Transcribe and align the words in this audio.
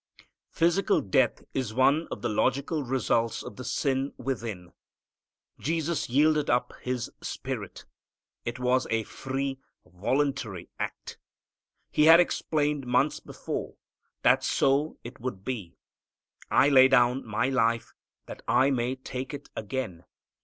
Physical 0.49 0.99
death 0.99 1.43
is 1.53 1.75
one 1.75 2.07
of 2.09 2.23
the 2.23 2.27
logical 2.29 2.81
results 2.81 3.43
of 3.43 3.55
the 3.57 3.63
sin 3.63 4.13
within. 4.17 4.73
Jesus 5.59 6.09
yielded 6.09 6.49
up 6.49 6.73
His 6.81 7.11
spirit. 7.21 7.85
It 8.43 8.57
was 8.57 8.87
a 8.89 9.03
free, 9.03 9.59
voluntary 9.85 10.69
act. 10.79 11.19
He 11.91 12.05
had 12.05 12.19
explained 12.19 12.87
months 12.87 13.19
before 13.19 13.75
that 14.23 14.43
so 14.43 14.97
it 15.03 15.19
would 15.19 15.45
be. 15.45 15.75
"I 16.49 16.69
lay 16.69 16.87
down 16.87 17.23
My 17.23 17.49
life 17.49 17.93
that 18.25 18.41
I 18.47 18.71
may 18.71 18.95
take 18.95 19.35
it 19.35 19.51
again. 19.55 20.03